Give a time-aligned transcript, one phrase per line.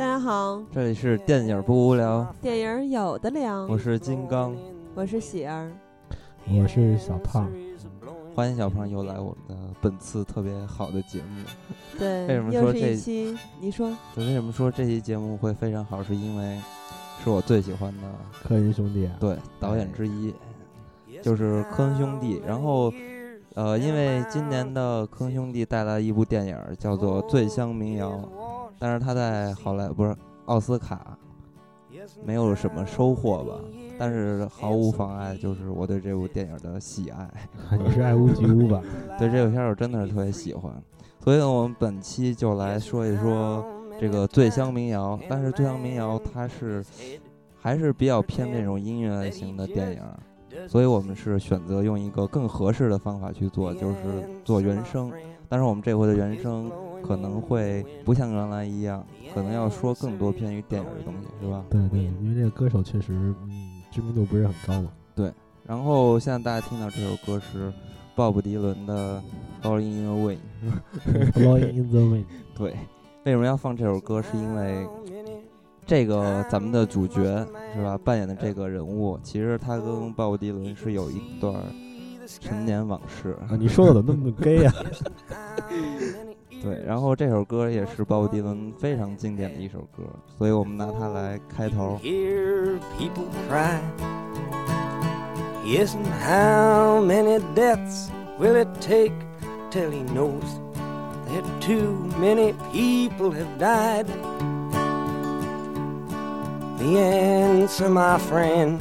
[0.00, 4.56] 大家好，这里是电影不无聊，电影儿有的聊，我是金刚，
[4.94, 5.70] 我是喜儿，
[6.48, 7.52] 我是小胖，
[8.34, 11.44] 欢迎小胖又来我们的本次特别好的节目。
[11.98, 13.94] 对，为什么说这一期，你说。
[14.14, 16.02] 对为什么说这期节目会非常好？
[16.02, 16.58] 是因为
[17.22, 18.08] 是我最喜欢的
[18.42, 20.32] 科恩兄弟啊，对导演之一，
[21.20, 22.40] 就是科恩兄弟。
[22.46, 22.90] 然后
[23.52, 28.12] 呃，因为今年的科恩兄弟带来一部电影叫做《醉乡民谣》，
[28.80, 31.18] 但是他在好莱不是奥斯卡
[32.24, 33.54] 没有什么收获吧，
[33.98, 37.30] 但是毫无妨碍，就是我对这部电影的喜爱。
[37.78, 38.80] 你是爱屋及乌吧？
[39.18, 40.72] 对这部片儿我真的是特别喜欢，
[41.22, 43.62] 所以呢，我们本期就来说一说
[44.00, 45.18] 这个醉乡民谣。
[45.28, 46.82] 但是醉乡民谣它是
[47.60, 53.96] 还是比较偏那种音乐类型的电影，所以我们是选择用一个更合适的方法去做，就是
[54.42, 55.12] 做原声。
[55.50, 56.70] 但是我们这回的原声
[57.02, 61.64] 可能会不像原来一样，可能要说更多偏于电影的东西，是吧？
[61.70, 63.12] 对对，因为这个歌手确实，
[63.44, 64.90] 嗯，知名度不是很高嘛。
[65.14, 65.32] 对
[65.66, 67.72] 然后现在大家听到这首歌是
[68.16, 69.22] 鲍勃迪伦的
[69.66, 70.38] 《All in the Wind》。
[71.32, 72.24] Blowing in the wind，
[72.56, 72.74] 对，
[73.24, 74.20] 为什么要放这首歌？
[74.20, 74.86] 是因为
[75.86, 81.54] 这个咱们的主角是吧，扮演的这个人物，其实他跟鲍勃迪伦是有一段
[82.26, 83.36] 陈年往事。
[83.48, 84.74] 啊，你说的怎么那么 gay 啊？
[86.63, 90.03] 对，然后这首歌也是鲍勃迪伦非常经典的一首歌，
[90.37, 91.99] 所以我们拿它来开头。
[92.01, 93.79] Hear people cry.
[95.65, 99.13] Yes, and how many deaths will it take
[99.71, 100.43] till he knows
[101.27, 104.05] that too many people have died?
[106.77, 108.79] The answer, my friend,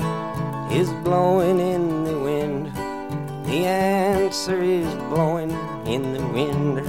[0.70, 2.70] is blowing in the wind.
[3.46, 5.50] The answer is blowing
[5.86, 6.82] in the wind.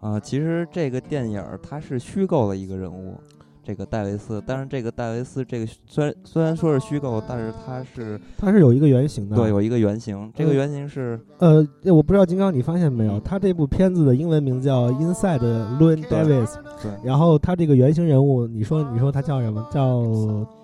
[0.00, 3.14] 啊、其实这个电影它是虚构的一个人物，
[3.62, 4.42] 这个戴维斯。
[4.46, 9.36] 但是这个戴维斯这个虽然虽然说是虚构，但是他是它是有一个原型的。
[9.36, 16.46] 对，有一个原型，这个嗯原型是呃，我不知道金刚你发现没有，嗯他这部片子的英文名叫《Inside Llewyn 对 Davis》，
[16.82, 19.66] 对然后他这个原型人物，你说你说他叫什么？
[19.72, 20.02] 叫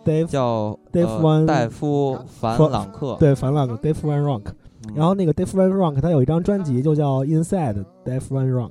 [0.04, 4.54] Dave 叫 Dave 呃 Van- 戴夫凡朗克，对凡朗克 Dave Van Ronk，嗯
[4.94, 8.68] 然后那个 Dave Van Ronk 他有一张专辑就叫《Inside Dave Van Ronk》。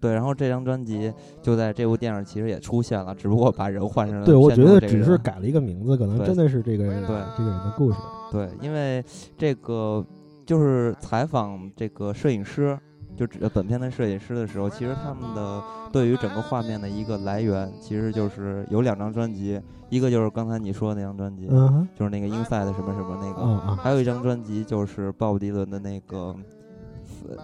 [0.00, 7.98] 对，然后这张专辑就在这部电影其实也出现了，只不过把人换成了对，我觉得只是改了一个名字，可能真的是这个人对这个人的故事。
[8.30, 9.04] 对，因为
[9.36, 10.04] 这个
[10.46, 12.78] 就是采访这个摄影师，
[13.18, 15.62] 就指本片的摄影师的时候，其实他们的
[15.92, 26.34] 对于整个画面的一个来源，其实就是有两张专辑，一个就是刚才你说的那张专辑，嗯，就是那个 Inside 什么什么那个，还有一张专辑就是鲍勃迪伦的那个。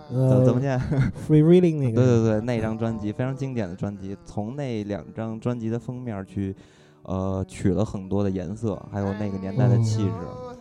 [0.09, 0.79] 怎呃，怎么念？
[1.29, 1.97] Free Reading 那个？
[1.97, 6.55] 对对对， 那张专辑非常经典的专辑，从那两张专辑的封面去，
[7.03, 10.13] 呃，取了很多的颜色，还有那个年代的气质。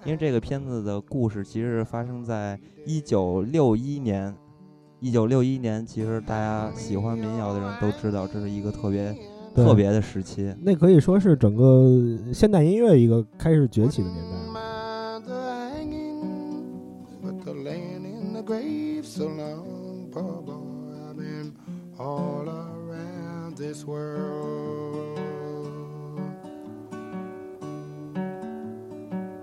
[0.03, 4.35] 因为这个片子的故事其实是发生在一九六一年，
[5.03, 9.13] 一九六一年，其实大家喜欢民谣的人都知道，这是一个特别
[9.53, 10.55] 特别的时期。
[10.61, 14.31] 那可以说是整个现代音乐一个开始崛起的年代。
[14.53, 15.33] mind the
[15.75, 20.53] hanging, but the laying in the grave so long, poor boy.
[21.09, 21.53] I've been
[21.99, 25.19] all around this world.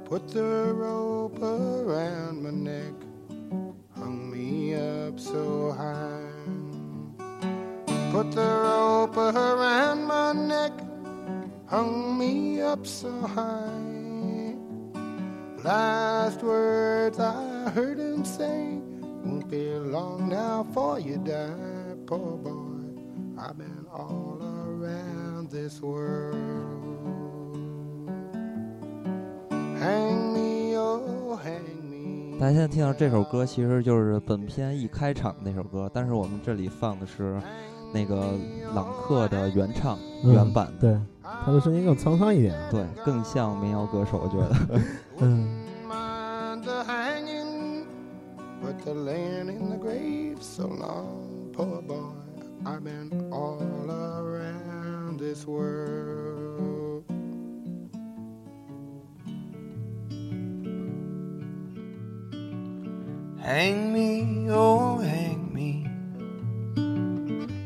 [0.09, 2.95] Put the rope around my neck,
[4.75, 6.33] up so high.
[8.13, 10.73] Put the rope around my neck,
[11.67, 14.57] hung me up so high.
[15.65, 18.79] Last words I heard him say
[19.25, 22.81] Won't be long now for you die, poor boy.
[23.39, 26.37] I've been all around this world.
[29.79, 30.20] Hang
[32.41, 37.39] 大家现在听到这首歌，其实就是本片一开场那首歌，但是我们这里放的是
[37.93, 38.33] 那个
[38.75, 40.99] 朗克的原唱、嗯原版的，对，
[41.45, 42.59] 他的声音更沧桑一点。
[42.71, 44.81] 对，更像民谣歌手，我觉得。
[45.21, 45.67] 嗯，
[63.43, 65.87] Hang me, oh, hang me.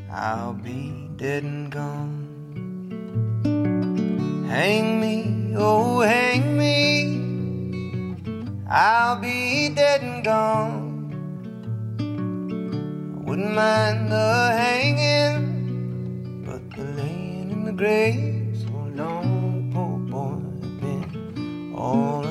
[0.08, 2.28] I'll be dead and gone.
[4.48, 8.14] Hang me, oh, hang me.
[8.70, 11.10] I'll be dead and gone.
[11.98, 19.98] I wouldn't mind the hanging, but the laying in the grave so oh, long, poor
[19.98, 20.38] boy,
[20.80, 22.23] been all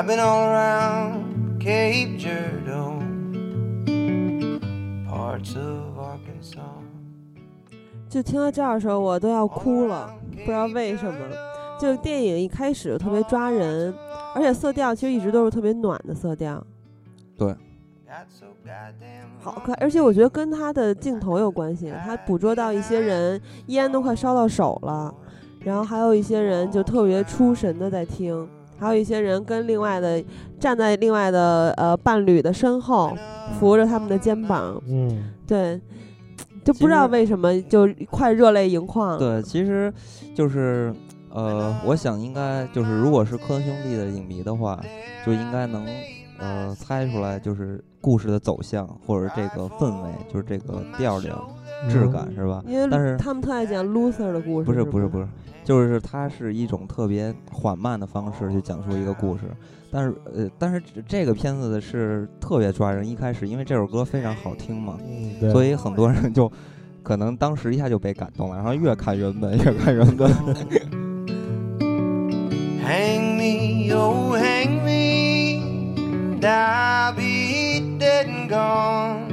[0.00, 3.02] I've been all around Cape Girardeau,
[5.06, 6.62] parts of Arkansas.
[8.08, 11.18] 就听到这儿的时候，我都要哭了，不知道为什么。
[11.78, 13.92] 就电影一开始特别抓人，
[14.34, 16.66] 而且色调其实一直都是特别暖的色调
[17.36, 17.60] goddamn
[19.38, 19.76] 好看。
[19.82, 25.14] 而且我觉得跟他的镜头有关系，他捕捉到一些人烟都快烧到手了，
[25.62, 28.48] 然后还有一些人就特别出神的在听，
[28.80, 30.22] 还有一些人跟另外的
[30.58, 33.14] 站在另外的呃伴侣的身后，
[33.58, 35.78] 扶着他们的肩膀，嗯，对，
[36.64, 39.18] 就不知道为什么就快热泪盈眶了。
[39.18, 39.92] 对，其实
[40.34, 40.92] 就是
[41.32, 44.80] 呃，我想应该就是，如果是科恩兄弟的影迷的话，
[45.24, 45.86] 就应该能
[46.40, 51.48] 呃猜出来，就是故事的走向或者这个氛围，就是这个调调、
[51.88, 52.62] 质感，是吧？
[52.66, 55.28] 因为但是他们特爱讲 loser 的故事，不是不是是不是，
[55.64, 59.44] 就是它是一种特别缓慢的方式去讲述一个故事，
[59.90, 63.06] 但是呃，但是这这个片子的是特别抓人。
[63.08, 66.50] 一开始因为这首歌非常好听嘛，嗯，所以很多人就
[67.02, 70.30] 可能当时一下就被感动了，然后越看原本，越看原本。
[72.82, 74.89] Hang me, oh, hang me,
[76.44, 79.30] I'll be dead and gone.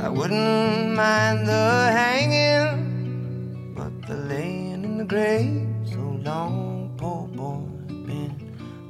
[0.00, 7.66] I wouldn't mind the hanging, but the laying in the grave so long, poor boy,
[8.06, 8.34] been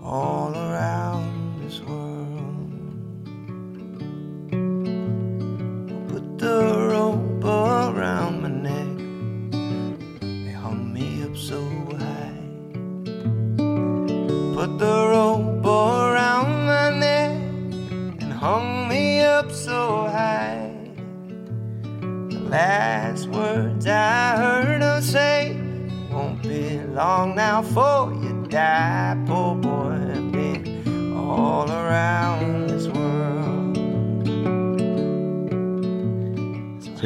[0.02, 0.67] all around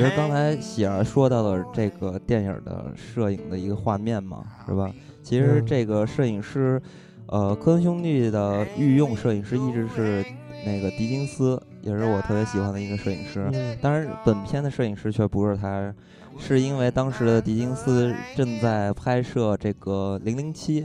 [0.02, 4.90] 其实刚才喜儿说到了这个电影的摄影的一个画面嘛，是吧？
[5.22, 6.82] 其实嗯这个摄影师，
[7.26, 10.24] 呃，科恩兄弟的御用摄影师一直是
[10.66, 13.48] 那个狄金斯，也是我特别喜欢的一个摄影师。
[13.52, 15.94] 嗯当然，本片的摄影师却不是他，
[16.36, 20.82] 是因为当时的狄金斯正在拍摄这个《零零七》，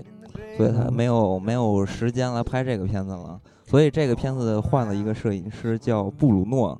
[0.55, 3.41] 所以他没有没有时间来拍这个片子了。
[3.65, 6.79] 所以这个片子换了一个摄影师，叫布鲁诺。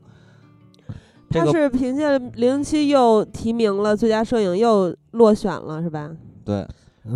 [1.30, 6.10] 这个他是凭借零零七又提名了最佳摄影，又落选了，是吧？
[6.46, 6.66] 对，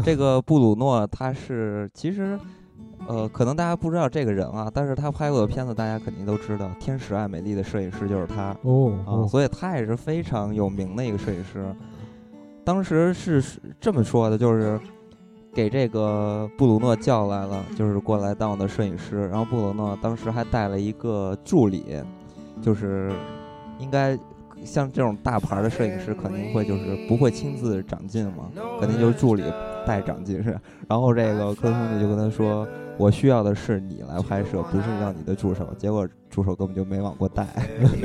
[0.04, 2.38] 这个 布鲁诺他是其实，
[3.08, 8.56] 呃，可能大家不知道这个人啊，但是他拍过的片子大家肯定都知道，《天使爱美丽》的摄影师就是他。
[8.64, 11.66] 哦啊，哦，所以他也是非常有名的一个摄影师。
[12.64, 13.44] 当时是
[13.80, 14.80] 这么说的，就是
[15.54, 19.28] 给这个布鲁诺叫来了，就是过来当我的摄影师。
[19.30, 21.96] 然后布鲁诺当时还带了一个助理，
[22.62, 23.12] 就是
[23.80, 24.18] 应该
[24.64, 28.50] 像这种大牌的摄影师肯定会就是不会亲自长进嘛，
[28.80, 29.44] 肯定就是助理
[29.86, 30.58] 带长进是。
[30.88, 37.48] 然后这个科恩兄弟就跟他说：“我需要的是你来拍摄，不是让你的助手。”结果助手根本就没往过带。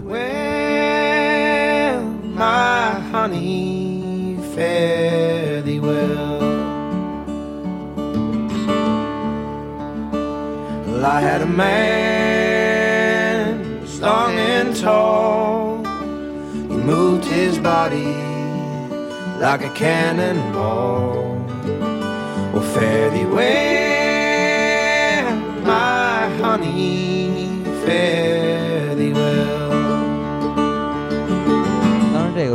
[0.03, 2.03] Well,
[2.37, 6.41] my honey, fare thee well.
[10.87, 12.26] Well, I had a man,
[13.97, 15.83] strong and tall.
[16.71, 18.13] He moved his body
[19.41, 21.35] like a cannonball.
[22.53, 24.57] Well, fare thee well,
[25.65, 28.36] my honey, fare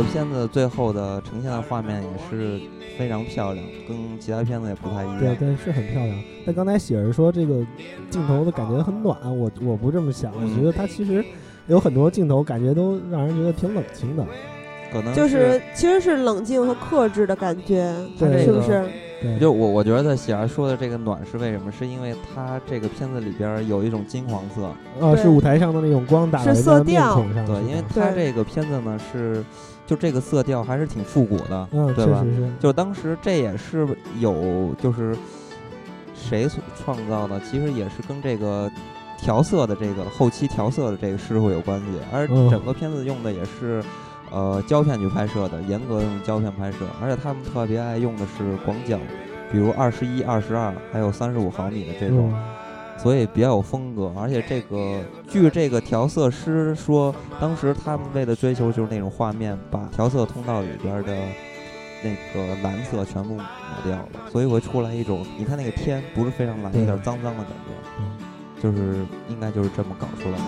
[0.02, 2.60] 个片子最后的呈现的画面也是
[2.98, 5.18] 非常漂亮，跟其他片子也不太一样。
[5.18, 6.18] 对对，是很漂亮。
[6.44, 7.64] 但刚才喜儿说这个
[8.10, 11.24] 镜头的感觉很暖，我我不这么想，我嗯觉得它其实
[11.68, 14.26] 有很多镜头感觉都让人觉得挺冷清的。
[14.92, 18.84] 可能就是其实是冷静和克制的感觉，对是不是？
[19.22, 21.72] 对，就我我觉得喜儿说的这个暖是为什么？
[21.72, 24.68] 是因为它这个片子里边有一种金黄色，
[25.00, 29.42] 呃，是舞台上的那种光打在是人的面色调孔上，对，因为它这个片子呢是，
[29.92, 32.24] 就这个色调还是挺复古的，嗯，对吧？
[32.58, 33.86] 就当时这也是
[34.18, 35.16] 有就是
[36.14, 38.70] 谁所创造的，其实也是跟这个
[39.18, 43.82] 调色的这个后期调色的这个师傅有关系，而嗯整个片子用的也是。
[44.34, 48.98] 呃，胶片去拍摄的，严格用胶片拍摄，而且他们特别爱用的是广角，
[49.52, 52.44] 比如二十一、二十二，还有三十五毫米的这种，嗯
[53.02, 54.12] 所以比较有风格。
[54.16, 61.16] 而且这个，据这个调色师说，当时他们为了追求就是那种画面，把调色通道里边的
[62.04, 63.44] 那个蓝色全部抹
[63.84, 70.44] 掉了，所以会出来一种，你看那个天不是非常蓝，有点脏脏的感觉，就是应该就是这么搞出来的。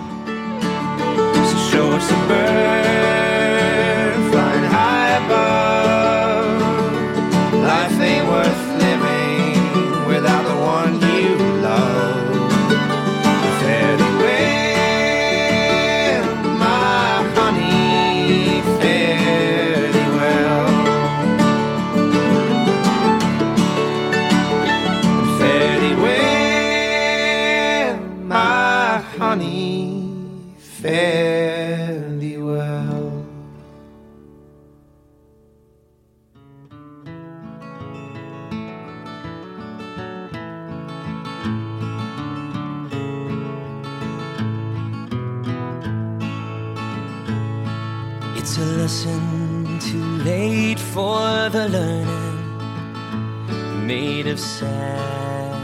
[54.34, 55.62] Of sand,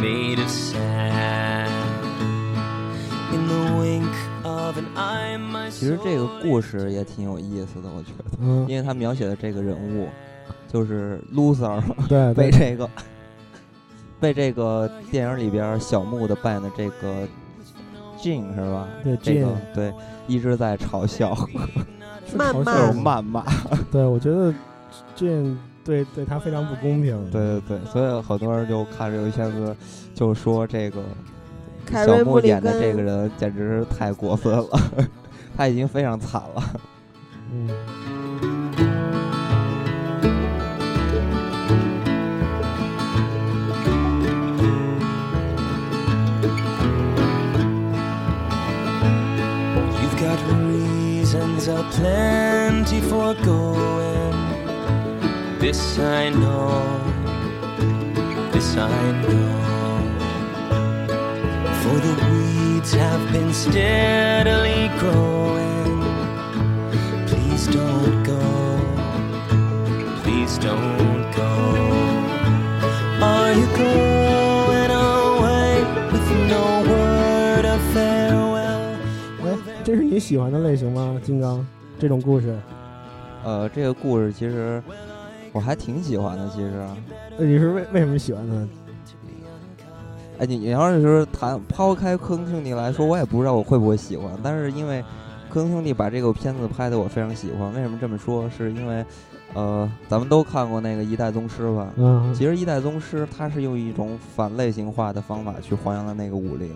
[0.00, 1.70] made of sand.
[3.32, 4.12] In the wink
[4.44, 10.08] of an eye, my 其实这个故事也挺有意思的，我觉得，嗯，因为他描写的这个人物
[10.66, 12.90] 就是 loser 对对，被这个
[14.18, 17.24] 被这个电影里边小木的扮演的这个
[18.18, 18.88] Jin 是吧？
[19.04, 19.94] 对这个 Jin 对
[20.26, 21.36] 一直在嘲笑，
[22.36, 23.44] 慢 慢是嘲笑就是谩骂。
[23.92, 24.52] 对，我觉得
[25.14, 27.30] 这样对对他非常不公平。
[27.30, 29.76] 对对对，所以很多人就看这个片子，
[30.14, 31.02] 就说这个
[31.92, 34.80] 小木演的这个人简直是太过分了，
[35.56, 36.62] 他已经非常惨了。
[37.52, 37.68] 嗯
[50.00, 54.33] ，You've got reasons aplenty for going.
[55.63, 56.83] This I know,
[58.51, 58.87] this I
[59.21, 59.57] know.
[61.81, 66.01] For the weeds have been steadily growing.
[67.27, 68.39] Please don't go,
[70.23, 71.49] please don't go.
[73.21, 78.95] Are you going away with no word of farewell?
[79.43, 81.19] 哎，这是你喜欢的类型吗？
[81.21, 81.65] 金刚
[81.99, 82.57] 这种故事，
[83.43, 84.81] 呃，这个故事其实
[85.54, 86.72] 我还挺喜欢的，其实。
[87.38, 88.54] 呃你是为为什么喜欢他？
[90.40, 95.02] 哎，你你要是说谈抛开科恩兄弟来说，我也不知道我会不会喜欢，但是因为
[95.48, 97.72] 科恩兄弟把这个片子拍的我非常喜欢。
[97.72, 98.50] 为什么这么说？
[98.50, 99.04] 是因为，
[99.54, 101.88] 呃，咱们都看过那个《一代宗师》吧？
[101.96, 106.72] 嗯，其实《一代宗师》它是用一种反类型化的方法去还原了那个武林，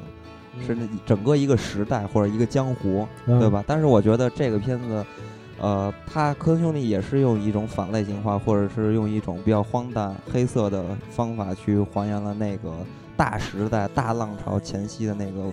[0.65, 3.65] 是那整个一个时代或者一个江湖，嗯对吧？
[3.67, 5.05] 但是我觉得这个片子，
[5.61, 12.73] 呃，他科恩兄弟也是用一种反类型化，或者是用一种比较荒诞、黑色的方法去还原了那个
[13.17, 15.53] 大时代、大浪潮前夕的那个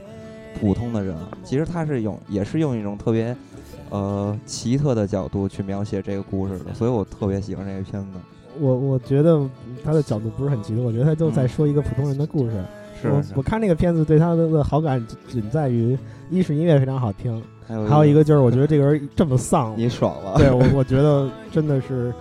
[0.60, 1.16] 普通的人。
[1.44, 3.36] 其实他是用，也是用一种特别
[3.90, 8.20] 呃奇特的角度去描写这个故事的，所以我特别喜欢这个片子。
[8.60, 9.50] 我我觉得
[9.84, 12.52] 他的角度不是很奇特，我觉得他就在说一个普通人的故事。
[12.52, 12.64] 是
[13.06, 15.98] 是我我看那个片子对他的的好感仅在于，
[16.30, 22.14] 一是音乐非常好听，还有还有一个就是我觉得这个人这么丧，你爽了，对我我觉得真的是，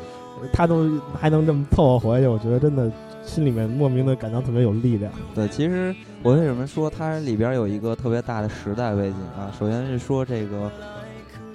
[0.53, 0.88] 他都
[1.19, 2.91] 还能这么凑合活下去，我觉得真的
[3.25, 5.11] 心里面莫名的感到特别有力量。
[5.35, 9.50] 对，其实我为什么说它里边有一个特别大的时代背景啊？
[9.59, 10.71] 首先是说这个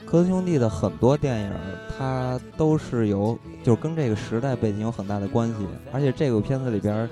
[0.06, 1.52] 科恩兄弟的很多电影，
[1.98, 5.56] 它都是有就是跟这个时代背景有很大的关系，
[5.92, 7.08] 而且这个片子里边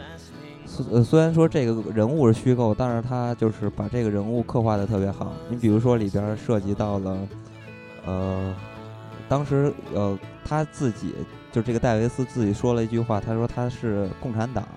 [0.92, 5.34] 呃，虽然说这个人物是虚构，但是他就是把这个人物刻画的特别好。
[5.50, 7.28] 你比如说里边涉及到了，
[8.06, 8.56] 呃，
[9.28, 11.16] 当时呃他自己
[11.52, 14.68] 就这个戴维斯自己说了一句话，他说他是共产党。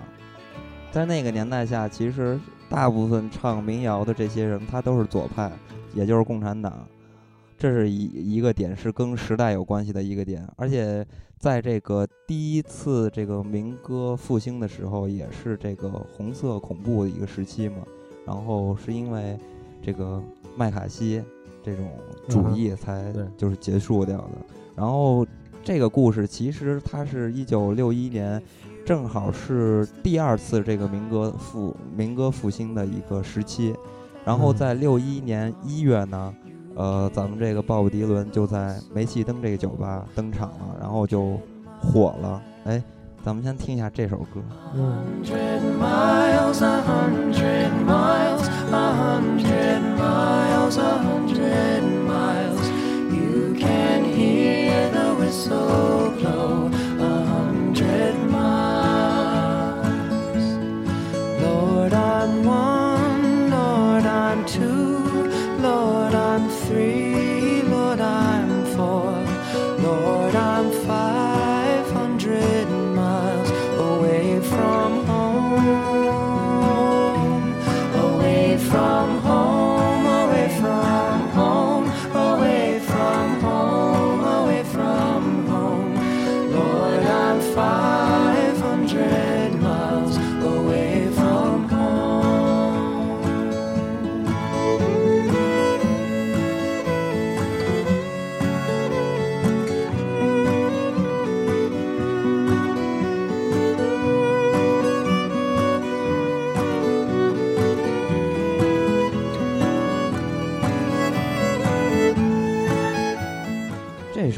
[0.91, 5.51] 在那个年代下，其实大部分唱民谣的这些人，他都是左派，
[5.93, 6.85] 也就是共产党。
[7.57, 11.05] 这是一一个点，是跟时代有关系的一个点，而且
[11.41, 17.77] 在这个第一次这个民歌复兴的时候，也是这个红色恐怖的一个时期嘛。
[18.27, 19.35] 然后是因为
[19.81, 20.21] 这个
[20.55, 21.19] 麦卡锡
[21.63, 21.89] 这种
[22.29, 24.29] 主义才就是结束掉的。
[24.75, 25.25] 然后
[25.63, 28.39] 这个故事其实它是一九六一年，
[28.85, 33.75] 正好是第二次这个民歌复民歌复兴的一个时期。
[34.23, 36.31] 然后嗯在六一年一月呢。
[36.75, 41.39] 呃，咱们这个鲍勃迪伦就在煤气灯这个酒吧登场了，然后就
[41.81, 42.41] 火了。
[42.65, 42.81] 哎，
[43.23, 44.41] 咱们先听一下这首歌。
[44.75, 44.97] 嗯，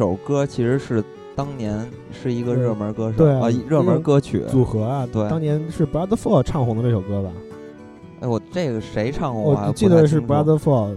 [0.03, 1.01] 首歌其实是
[1.33, 4.43] 当年是一个热门歌手，对啊热门歌曲。
[4.49, 7.29] 组合啊，对当年是 Brother Four 唱红的这首歌吧？
[8.19, 9.55] 哎，我这个谁唱红？
[9.55, 10.93] 还我记得是 Brother Four。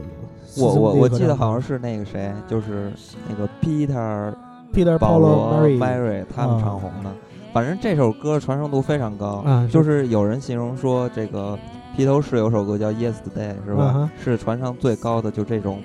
[0.58, 2.92] 我我我记得好像是那个谁，就是
[3.28, 4.34] 那个 Peter
[4.72, 7.10] Peter 保罗 Mary 他们啊唱红的。
[7.52, 11.56] 反正这首歌传唱度非常高，啊就是有人形容说这个
[11.96, 13.84] 披头士有首歌叫 Yesterday 是吧？
[13.84, 15.80] 啊是传唱最高的，就这种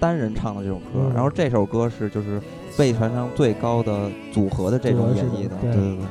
[0.00, 1.00] 单人唱的这种歌。
[1.00, 2.40] 嗯然后这首歌是就是
[2.76, 6.06] 被传唱最高的组合的这种演绎的，对对对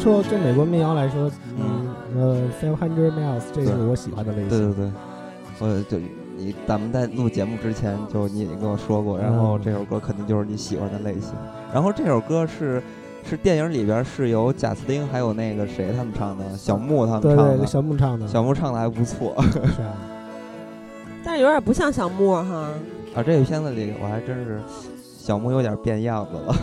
[0.00, 4.48] 说就美国民谣来说，嗯呃，Five Hundred Miles 这个是我喜欢的类型。
[4.48, 4.90] 对对对，
[5.58, 5.98] 我就
[6.38, 11.34] 你咱们在录节目之前就你也跟我说过，然后嗯这首歌肯定就是你喜欢的类型。
[11.72, 12.82] 然后这首歌是
[13.28, 19.34] 是电影里边是由贾斯汀还有那个谁他们唱的，小木他们对对，唱的，小木唱的，小木唱的还不错。
[19.52, 19.92] 是啊，
[21.22, 22.70] 但是有点不像小木哈。
[23.14, 24.58] 啊，这个片子里我还真是
[25.18, 26.56] 小木有点变样子了。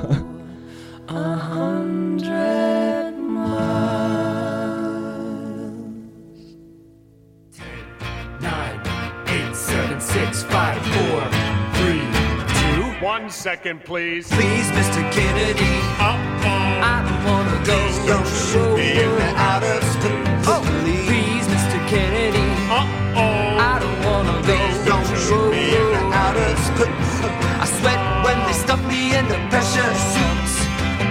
[13.20, 14.28] One second, please.
[14.30, 15.02] Please, Mr.
[15.02, 16.86] Oh, Kennedy, Uh-oh.
[16.86, 17.80] I don't wanna go.
[18.06, 20.46] Don't shoot me in the outer space.
[20.46, 21.80] Oh, please, Mr.
[21.90, 23.72] Kennedy, Uh-oh.
[23.72, 24.58] I don't wanna go.
[24.86, 27.14] Don't shoot me in the outer space.
[27.58, 30.56] I sweat when they stuff me in the pressure suits.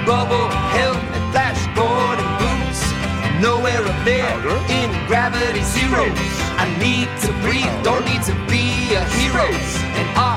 [0.07, 2.83] Bubble helmet, flashboard, and boots.
[3.42, 4.38] Nowhere up there
[4.79, 6.07] in gravity zero.
[6.62, 9.51] I need to breathe, don't need to be a hero.
[9.99, 10.36] And you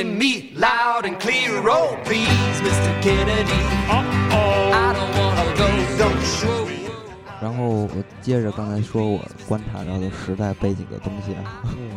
[0.00, 1.62] reading me loud and clear?
[1.68, 3.02] Oh, please, Mr.
[3.02, 4.72] Kennedy, Uh-oh.
[4.72, 5.68] I don't wanna go.
[5.98, 6.90] Don't shoot me.
[7.40, 11.90] 然后我接着刚才说我观察到的时代背景的东西啊，嗯，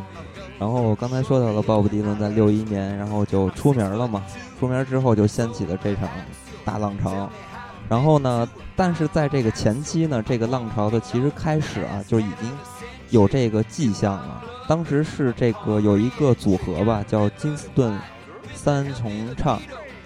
[0.57, 4.23] 然后我刚才说到了鲍勃迪伦在六一年，然后就出名了嘛，
[4.59, 6.09] 出名之后就掀起了这场
[6.63, 7.29] 大浪潮。
[7.89, 12.49] 然后呢，但是在这个前期呢，这个浪潮的其实开始啊，就已经
[13.13, 14.43] 有这个迹象了。
[14.67, 17.97] 当时是这个有一个组合吧，叫金斯顿
[18.53, 19.61] 三重唱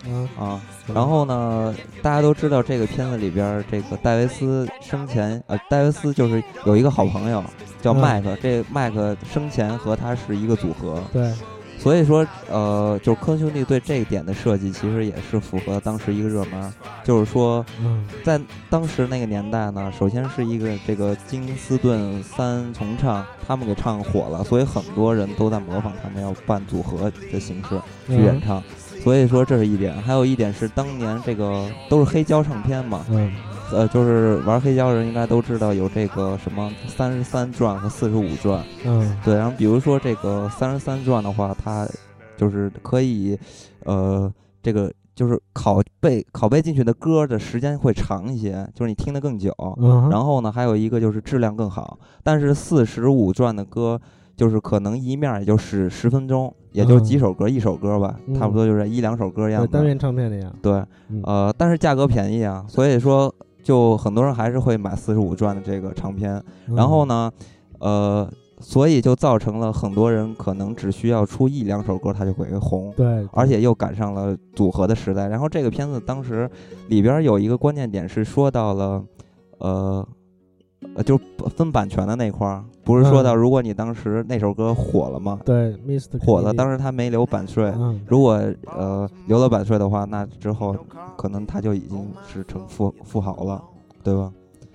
[0.05, 0.59] 嗯啊。
[0.93, 7.43] 然后呢，大家都知道这个片子里边，这个戴维斯生前呃，戴维斯就是有一个好朋友
[7.81, 11.33] 叫嗯麦克，这麦克生前和他是一个组合，对，
[11.77, 18.05] 所以说呃，就是科恩兄弟对这一点的设计，其实也是符合当时一个热门，就是说嗯。
[18.23, 28.61] 在当时那个年代呢，首先是一个这个金斯顿三重唱，他们给唱火了，所以很多人都在模仿他们要办组合的形式去演唱。
[29.01, 33.31] 所以说这是一点，还有一点是当年这个都是黑胶唱片嘛，嗯
[33.71, 41.87] 呃，就是玩黑胶的人应该都知道有这个什么三十三转和四十五转，嗯对，然后比如说这个三十三转的话，它
[42.37, 43.37] 就是可以，
[43.83, 44.31] 呃，
[44.63, 49.53] 这个就是拷贝拷贝进去的歌的时间会长一些，就是你听得更久。
[49.81, 51.99] 嗯，然后呢，还有一个就是质量更好。
[52.23, 53.99] 但是四十五转的歌，
[54.35, 59.67] 就是可能一面儿也就十十分钟，也就几嗯首歌，一首歌吧，差不多就是一两首歌样子。
[59.67, 60.73] 对单面唱片那样，对，
[61.09, 63.33] 嗯呃，但是价格便宜啊，所以说
[63.67, 66.41] 就很多人还是会买四十五转的这个唱片。
[66.67, 67.29] 然后呢，
[67.79, 68.25] 呃，
[68.61, 72.93] 所以就造成了很多人可能只需要出一两首歌，他就会红。
[72.95, 75.27] 对，而且又赶上了组合的时代。
[75.27, 76.49] 然后这个片子当时
[76.87, 79.03] 里边有一个关键点是说到了，
[79.57, 80.07] 呃，
[80.95, 81.19] 呃，就
[81.55, 85.39] 分版权的那块儿，不是说到嗯如果你当时那首歌火了吗？
[85.43, 86.23] 对，Mr.
[86.23, 87.71] 火了，当时时他没留版税。
[87.75, 88.39] 嗯如果
[88.75, 90.75] 呃留了版税的话，那之后
[91.17, 93.63] 可能他就已经是成富富豪了，
[94.03, 94.31] 对吧？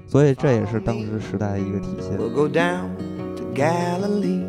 [0.08, 2.18] 所以这也是当时时代的一个体现。
[2.18, 2.90] We'll go down
[3.36, 4.44] to Galilee.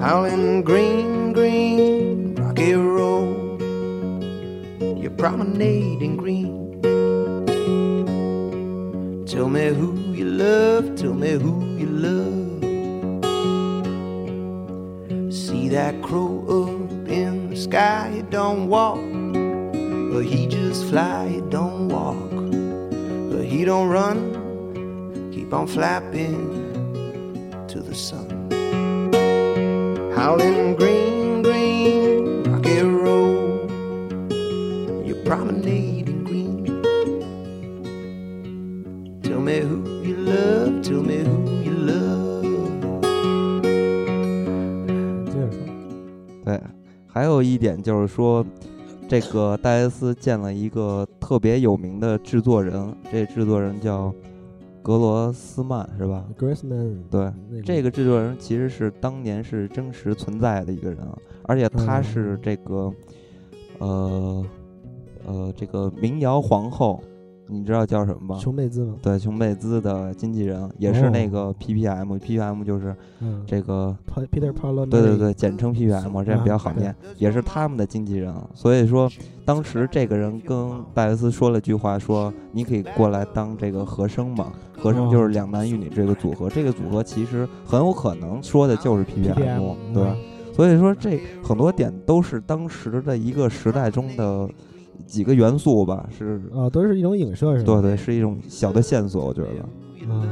[0.00, 3.60] Howling green, green, rocky road.
[4.80, 6.69] You're promenading green.
[9.30, 12.64] Tell me who you love, tell me who you love.
[15.32, 18.98] See that crow up in the sky, he don't walk,
[20.12, 22.32] but he just fly, he don't walk,
[23.30, 24.40] but he don't run
[25.32, 26.34] keep on flapping
[27.68, 28.50] to the sun.
[30.16, 31.19] Howling green, green,
[47.60, 48.44] 点就是说，
[49.06, 54.12] 这个戴维斯见了一个特别有名的制作人，这制作人叫
[54.82, 56.24] 格罗斯曼，是吧？
[57.10, 62.02] 对，那这个制作人其实是当年是真实存在的一个人啊，而且他嗯。
[62.04, 62.92] 是这个，
[63.78, 64.46] 呃，
[65.26, 67.02] 呃，这个民谣皇后，
[67.50, 68.40] 你知道叫什么吗？
[68.40, 78.32] 琼贝兹吗，对，琼贝兹的经纪人，也是那哦个 PPM，PPM 就是嗯，这个 Pa- Peter Paul，对对对，简称 PPM，这样比较好念，也是他们的经纪人。
[78.54, 79.10] 所以说，
[79.44, 84.52] 当时这个人跟戴维斯说了句话，说你可以过来当这个和声嘛。
[84.78, 90.02] 和声就是两男一女这个组合，这个组合其实很有可能说的就是 PPM，PPM，对。
[90.04, 90.16] 嗯
[90.52, 94.46] 所以说，这很多点都是当时的一个时代中的
[95.10, 97.80] 几个元素吧，是，啊，都是一种影射是吧？
[97.82, 99.48] 对对，是一种小的线索，我觉得。
[100.08, 100.22] 嗯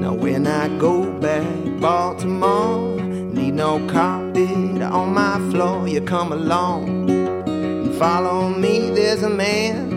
[0.00, 1.44] ，Now when I go back
[1.78, 2.96] Baltimore,
[3.34, 5.86] need no carpet on my floor.
[5.86, 7.10] You come along
[7.46, 8.90] and follow me.
[8.94, 9.92] There's a man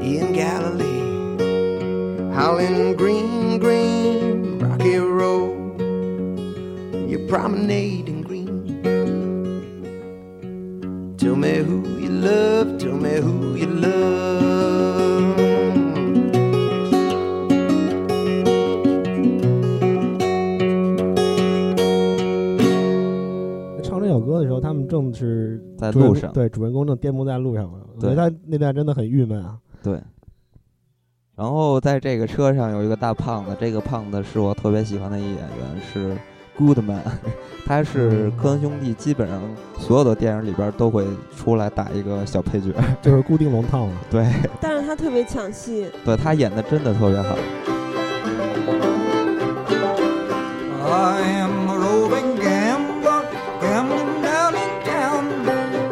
[0.00, 1.42] in Galilee,
[2.32, 5.80] howling green, green, rocky road.
[7.08, 8.11] You're promenading
[11.22, 13.92] Tell me who you love, tell me who you love.
[23.84, 29.56] 唱这首歌的时候，他们正是在路上，对，主人公正颠簸在路上对得他那段真的很郁闷啊。
[29.80, 30.00] 对。
[31.36, 36.16] 然后在这个车上有一个大胖子，这个胖子是我特别喜欢的一演员，是
[36.58, 37.00] Goodman，
[37.66, 39.40] 他是嗯科恩兄弟基本上
[39.78, 43.92] 所有的电影里边都会出来打一个小配角，就是固定龙套嘛。
[44.10, 44.26] 对，
[44.60, 47.36] 但是他特别抢戏，对他演的真的特别好。
[50.84, 53.24] I am a roving gambler,
[53.60, 55.24] gambling down in town.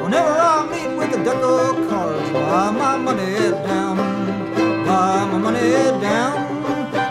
[0.03, 3.97] Whenever I meet with a deck of cards, lie my money down,
[4.87, 6.37] lie my money down,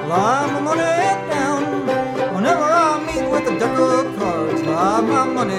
[0.08, 0.49] lie
[5.40, 5.52] 他在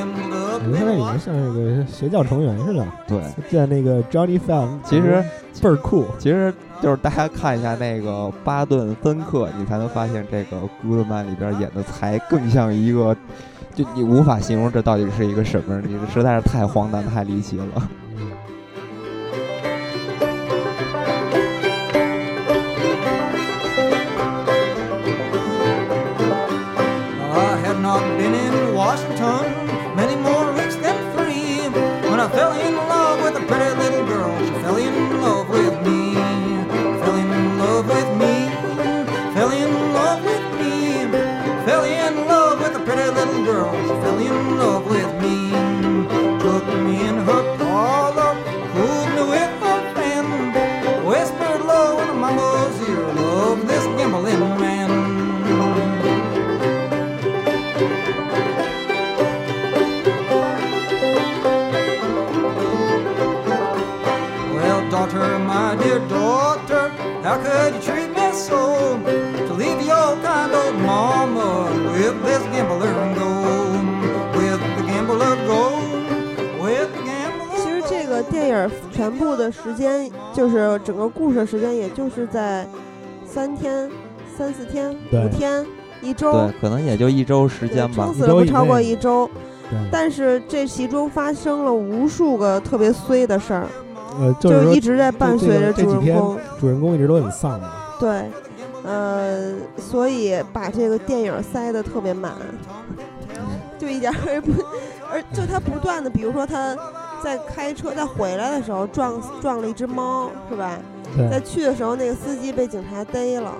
[0.00, 2.86] in 里面像那个邪教成员似的。
[3.06, 5.22] 对，在那个 Johnny Fan，其实
[5.60, 6.06] 倍儿酷。
[6.18, 13.16] 其实就是大家看一下那个巴顿芬克，你才能发现这个 Goodman 里边演的才更像一个，
[13.74, 17.66] 就你无法形容这到底是一个什么，你实在是太荒诞、太离奇了。
[81.98, 82.64] 就是在
[83.26, 83.90] 三天、
[84.36, 85.66] 三四天、五天、
[86.00, 88.14] 一周对，，可能也就一周时间吧撑。
[88.14, 89.28] 死了不超过一周。
[89.68, 93.66] 对，但是这其中发生了无数个特别衰的事儿，
[94.20, 96.38] 呃，就一直在伴随着这几天主人公。
[96.60, 97.68] 主人公一直都很丧嘛。
[97.98, 98.30] 对，
[98.84, 102.32] 呃，所以把这个电影塞得特别满，
[103.76, 104.52] 就一点儿也不，
[105.12, 106.76] 而就他不断的，比如说他
[107.24, 110.78] 在开车，在回来的时候撞撞了一只猫，是吧？
[111.16, 113.54] 在，去的时候，那个司机被警察逮了，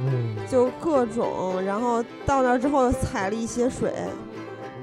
[0.00, 3.92] 嗯，就各种，然后到那儿之后踩了一些水，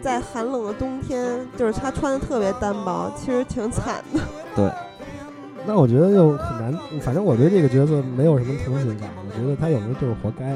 [0.02, 4.20] 在寒冷的冬天，就是他穿的特别单薄，其实挺惨的。
[4.56, 4.72] 对
[5.66, 10.56] 那我觉得就很难，反正我对这个角色没有什么同情感，我觉得他有时候就是活该。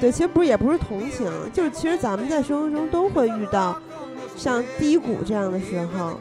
[0.00, 3.76] 对，其实不是，也不是同情，就是其实咱们在生活中都会遇到
[4.36, 6.12] 像低谷这样的时候，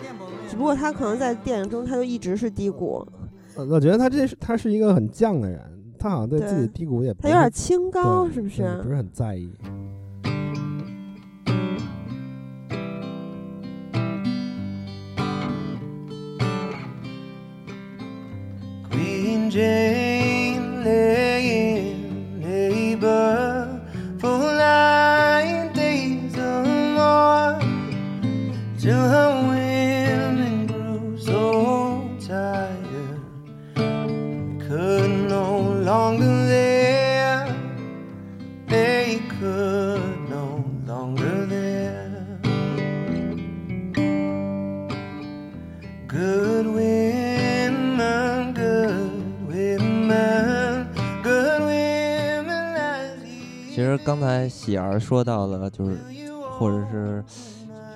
[0.50, 3.17] 只不过他可能在电影中他就一直是低谷，呃
[3.66, 5.60] 我觉得他这是他是一个很犟的人，
[5.98, 8.62] 他好像对对自己低谷也他有点清高，是不是？
[8.62, 9.52] 对不是很在意。
[18.92, 20.07] Queen Jane
[54.08, 55.98] 刚才喜儿说到了，就是
[56.58, 57.22] 或者是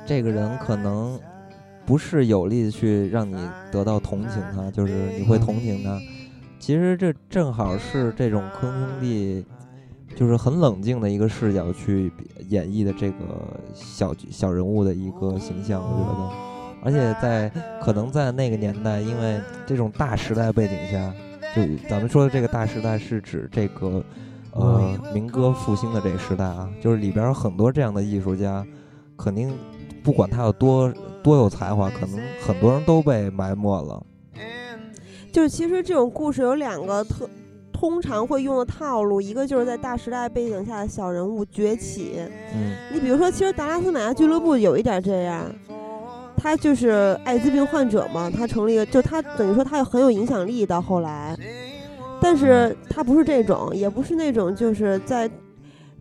[0.06, 1.18] 这个人可能
[1.86, 3.38] 不是有力的去让你
[3.72, 5.98] 得到同情他，就是你会同情他。
[6.60, 9.46] 其实这正好是这种坑兄弟，
[10.14, 12.12] 就是很冷静的一个视角去
[12.50, 13.18] 演绎的这个
[13.74, 16.52] 小小人物的一个形象，我觉得。
[16.84, 17.50] 而且在
[17.82, 21.14] 可能在那个年代，因为这种大时代背景下，
[21.56, 24.04] 就咱们说的这个大时代是指这个
[24.54, 28.66] 呃民歌复兴的这个时代啊，就是里边有很多这样的艺术家，
[29.18, 29.54] 肯定
[30.04, 30.92] 不管他有多
[31.24, 34.04] 多有才华，可能很多人都被埋没了。
[35.32, 37.30] 就是其实这种故事有两个特
[37.72, 42.20] 通常会用的套路，一个就是在大时代背景下的小人物崛起。
[42.54, 45.46] 嗯，你比如说，其实达拉斯买家俱乐部有一点这样，
[46.36, 51.36] 他就是艾滋病患者嘛，他成立一个，就他等于说他很有影响力到后来，
[52.22, 55.30] 但是他不是这种，也不是那种就是在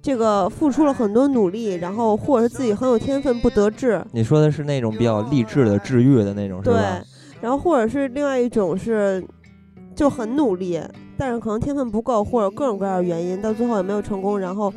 [0.03, 7.03] 这个付出了很多努力，然后或者是自己很有天分不得志，你说的是那种比较励志的、治愈的那种，是对吧？，
[7.41, 9.25] 然后或者是另外一种是
[9.95, 10.81] 就很努力，
[11.17, 14.73] 但是可能天分不够，或者各种各样的原因，到最后也没有成功，然后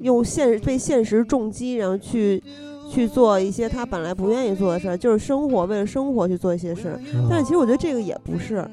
[0.00, 2.42] 用现被现实重击，然后去
[2.90, 6.98] 去做一些他本来不愿意做的事儿，就是生活为了生活去做一些事。
[7.28, 8.64] 但是其实我觉得这个也不是，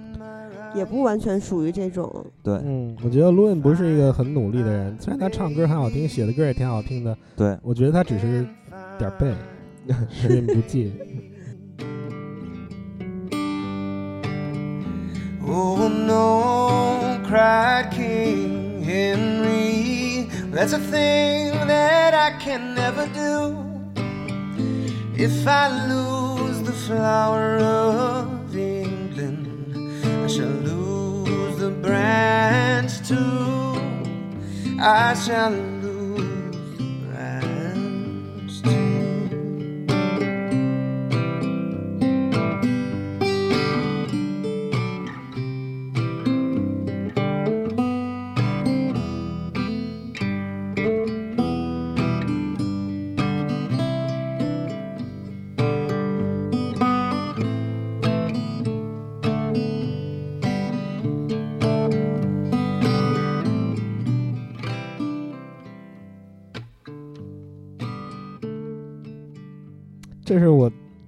[0.76, 2.26] 也不完全属于这种。
[2.44, 8.48] 对嗯，我觉得卢恩不是一个很努力的人，虽然他唱歌很好听，写的歌也挺好听的，对，我觉得他只是
[8.98, 9.34] 点背，
[10.10, 10.94] 时运不济。
[15.50, 20.28] Oh no, cried King Henry.
[20.54, 23.56] That's a thing that I can never do.
[25.16, 27.77] If I lose the flower.
[30.28, 33.80] I shall lose the branch too.
[34.78, 35.52] I shall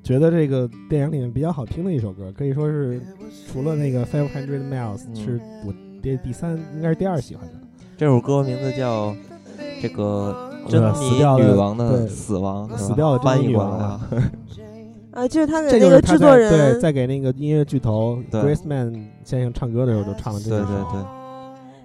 [0.09, 2.99] 觉得这个电影里面比较好听的一首歌，可以说是
[3.47, 7.53] 除了那个 Five Hundred Miles 嗯是我第第三，应该是第二喜欢的。
[7.95, 9.15] 这首歌名字叫
[9.79, 10.03] 这个
[10.65, 14.09] 呃珍妮死掉的女王的对死亡，死掉的珍妮翻译女王过来啊。
[15.13, 18.91] 啊，就是他给这就是他那个制作人对，在给那个音乐巨头 Grace Man
[19.23, 20.85] 先生唱歌的时候就唱了这对首歌。
[20.91, 21.05] 对对，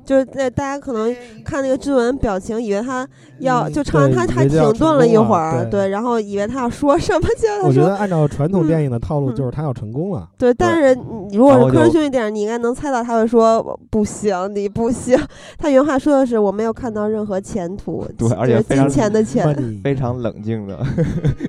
[0.04, 1.14] 就是那大家可能
[1.44, 3.06] 看那个志文表情，以为他
[3.38, 10.28] 要嗯就唱完他对以还为就要成停顿了一会儿，对对，然后以为他要说什么，结果他说我觉得按照传统嗯电影的套路，嗯就是他要成功了。
[10.38, 10.98] 对，但是
[11.32, 15.18] 如果是科恩然后就兄弟电影，你应该能猜到他会说不行，你不行。
[15.58, 19.44] 他原话说的是我没有看到任何前途， 对而且非常是金钱的钱。
[19.82, 20.84] 非常冷静的，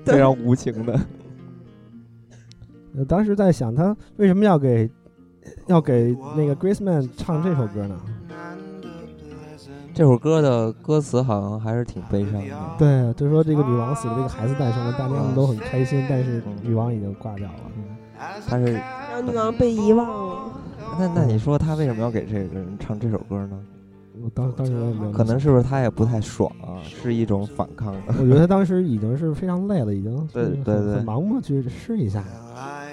[0.05, 0.99] 非常无情的。
[2.97, 4.89] 呃当时在想，他为什么要给
[5.67, 7.95] 要给那个 Grace Man 唱这首歌呢？
[9.95, 12.55] 这首歌的歌词好像还是挺悲伤的。
[12.77, 17.53] 对，就说这个女王死了，这个孩子诞生了，大家们都很开心，但是女王已经挂掉了。
[18.49, 18.73] 但是
[19.09, 20.35] 让女王被遗忘了。
[20.99, 23.57] 那那你说他为什么要给这个人唱这首歌呢？
[24.21, 28.01] 我当当时我也没有可能是不是他也不太爽啊，是一种反抗的。
[28.19, 32.21] 我觉得他当时已经是非常累了，已经 对对对很盲目去试一下，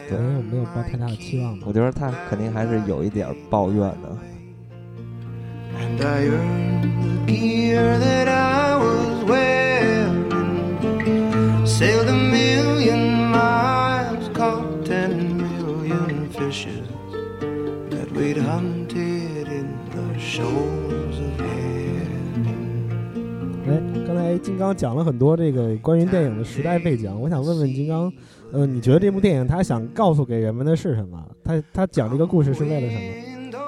[0.09, 1.73] 对没有没有抱太大的期望吧我。
[1.73, 4.17] 觉得他肯定还是有一点抱怨的。
[5.93, 10.31] And I earned the gear that I was wearing.
[11.67, 16.89] Sailed a million miles, caught ten million fishes
[17.91, 22.89] that we'd hunted in the shoals of heaven.
[23.69, 28.11] 哎，刚才金刚讲了很多这个关于电影的时代背景，我想问问金刚，
[28.51, 31.23] 呃，你觉得这部电影他想告诉给人们的是什么？
[31.45, 33.03] 他他讲这个故事是为了什么？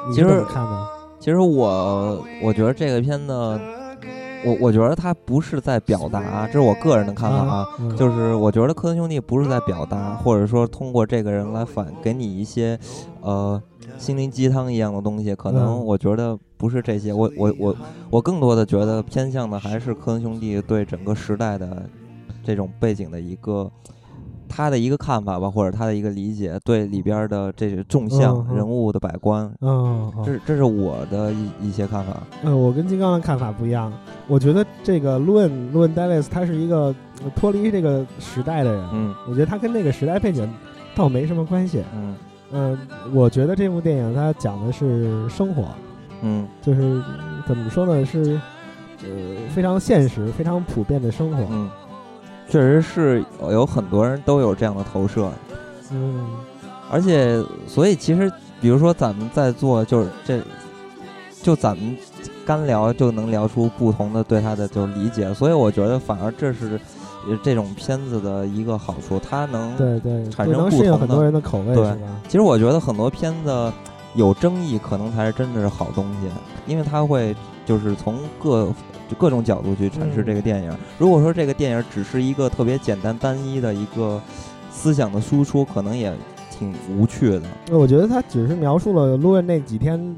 [0.08, 0.93] 你其实是怎么看的？
[1.24, 7.66] 其实我我觉得这个片子，我我觉得他不是在表达，这是我个人的看法啊。
[7.78, 12.78] 嗯就是我觉得科恩兄弟不是在表达，或者说通过这个人来反给你一些，
[13.22, 13.58] 呃，
[13.96, 15.34] 心灵鸡汤一样的东西。
[15.34, 17.76] 可能嗯我觉得不是这些，我我我
[18.10, 21.88] 我更多的觉得偏向的还是科恩兄弟对整个时代的
[22.44, 23.70] 这种背景的一个
[24.48, 32.22] 他的一个看法吧，或者他的一个理解，对里边的这些众相、嗯嗯人物的百观，嗯，嗯这这是我的一一些看法。
[32.42, 33.92] 嗯，我跟金刚的看法不一样。
[34.26, 40.48] 我觉得这个 Luan Luan Davis 他是一个呃脱离这个时代的人，嗯我觉得他跟那个时代背景
[40.94, 41.82] 倒没什么关系。
[41.94, 42.14] 嗯
[42.52, 42.78] 嗯、
[43.12, 45.64] 我觉得这部电影它讲的是生活，
[46.22, 48.40] 嗯就是嗯怎么说呢，是
[49.02, 49.08] 呃
[49.52, 51.44] 非常现实、非常普遍的生活。
[51.50, 51.68] 嗯，
[52.48, 55.30] 确实是有很多人都有这样的投射，
[55.90, 56.26] 嗯
[56.90, 58.30] 而且所以其实
[58.60, 60.40] 比如说咱们在做就是这，
[61.42, 61.96] 就咱们
[62.46, 66.78] 干聊就能聊出不同的对他的就是理解，所以我觉得反而这是
[67.26, 71.96] 呃这种片子的一个好处，它能对对，产生不同的很多人的口味，对吧？
[72.28, 73.72] 其实我觉得很多片子
[74.14, 76.28] 有争议，可能才是真的是好东西，
[76.66, 78.68] 因为它会就是从各
[79.08, 80.76] 就各种角度去阐释嗯这个电影。
[80.98, 84.20] 如果说这个电影只是一个特别简单单一的一个
[84.70, 86.12] 思想的输出，可能也
[86.50, 87.42] 挺无趣的。
[87.70, 90.16] 呃我觉得他只是描述了 Luan 那几天，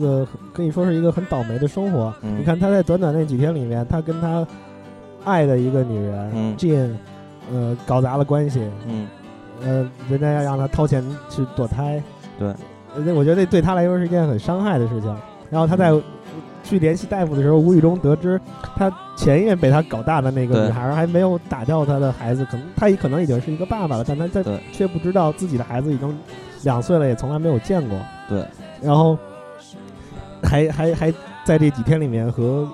[0.00, 2.14] 呃，可以说是一个很倒霉的生活。
[2.22, 4.46] 嗯你看他在短短那几天里面，他跟他
[5.24, 6.94] 爱的一个女人、嗯 Jane，
[7.52, 9.06] 呃，搞砸了关系，嗯，
[9.62, 12.02] 呃，人家要让他掏钱去堕胎，
[12.38, 15.14] 对我觉得这对他来说是一件很伤害的事情。
[15.50, 16.02] 然后他嗯在
[16.68, 18.38] 去联系大夫的时候，无意中得知，
[18.76, 26.18] 他前一任被他搞大的那个女孩还没有打掉他的孩子，可能他也可能已经是一个爸爸了，但他在却不知道自己的孩子已经
[26.64, 27.98] 两岁了，也从来没有见过。
[28.28, 28.44] 对，
[28.82, 29.16] 然后
[30.42, 31.12] 还还还
[31.44, 32.68] 在这几天里面和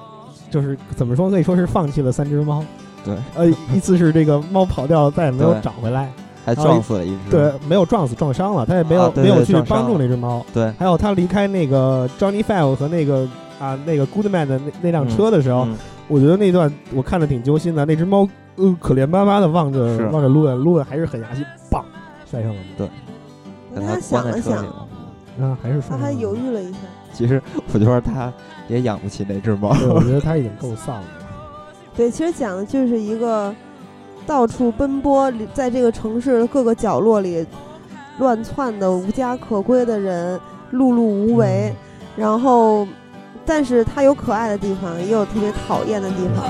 [0.51, 2.65] 就是怎么说，可以说是放弃了三只猫。
[3.05, 6.11] 对，呃，一次是这个猫跑掉了，再也没有 找回来。
[6.47, 7.31] 还撞死了一只。
[7.31, 10.45] 对，没有撞死，撞伤了，他也没有、没有去帮助那只猫。
[10.53, 13.27] 对还有他离开那个 Johnny Five 和那个
[13.59, 15.77] 啊那个 Goodman 的那那辆车的时候，嗯
[16.07, 17.85] 我觉得那段我看着挺揪心的。
[17.87, 21.83] 那只猫呃可怜巴巴的望着望着路恩，路恩还是狠下心，棒
[22.31, 22.65] 摔上了门？
[22.77, 22.89] 对，
[23.75, 25.47] 给他他想了想关在车里，了。
[25.49, 26.79] 啊，还是帅上了他还犹豫了一下。
[27.13, 27.41] 其实
[27.73, 28.33] 我觉得他
[28.69, 29.73] 也养不起那只猫。
[29.75, 31.07] 对，我觉得他已经够丧了。
[31.97, 33.55] 对，其实讲的就是一个
[34.27, 37.47] 到处奔波，里在这个城市的各个角落里
[38.19, 40.39] 乱窜的无家可归的人，
[40.73, 41.75] 碌碌无为。
[42.17, 42.87] 然后，
[43.47, 46.45] 但是它有可爱的地方，也有特别讨厌的地方。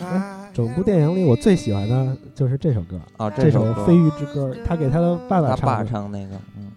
[0.00, 5.66] 哎整部电影里，我最喜欢的就是这首歌，啊，这首《飞鱼之歌》，他给他的爸爸唱的。
[5.66, 6.70] 爸唱那个，嗯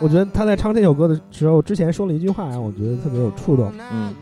[0.00, 3.72] 我觉得他在唱这首歌的时候，之前说了一句话，让我觉得特别有触动。
[3.92, 4.14] 嗯